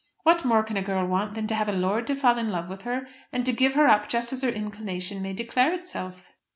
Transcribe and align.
What 0.23 0.43
more 0.43 0.63
can 0.63 0.77
a 0.77 0.81
girl 0.81 1.05
want 1.05 1.35
than 1.35 1.45
to 1.45 1.53
have 1.53 1.69
a 1.69 1.73
lord 1.73 2.07
to 2.07 2.15
fall 2.15 2.39
in 2.39 2.49
love 2.49 2.69
with 2.69 2.81
her, 2.81 3.05
and 3.31 3.45
to 3.45 3.53
give 3.53 3.75
her 3.75 3.85
up 3.87 4.09
just 4.09 4.33
as 4.33 4.41
her 4.41 4.49
inclination 4.49 5.21
may 5.21 5.33
declare 5.33 5.75
itself? 5.75 6.25